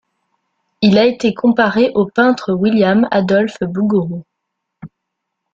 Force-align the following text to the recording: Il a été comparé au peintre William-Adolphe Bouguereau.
Il 0.81 0.97
a 0.97 1.05
été 1.05 1.35
comparé 1.35 1.91
au 1.93 2.07
peintre 2.07 2.53
William-Adolphe 2.53 3.61
Bouguereau. 3.61 4.25